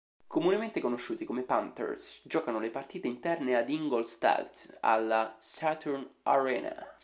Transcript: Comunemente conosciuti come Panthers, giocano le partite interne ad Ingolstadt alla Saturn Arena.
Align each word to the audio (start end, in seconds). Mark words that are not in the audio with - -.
Comunemente 0.25 0.81
conosciuti 0.81 1.25
come 1.25 1.43
Panthers, 1.43 2.21
giocano 2.23 2.57
le 2.57 2.71
partite 2.71 3.05
interne 3.07 3.55
ad 3.55 3.69
Ingolstadt 3.69 4.79
alla 4.79 5.35
Saturn 5.37 6.09
Arena. 6.23 6.75